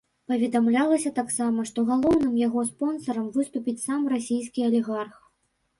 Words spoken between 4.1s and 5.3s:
расійскі алігарх.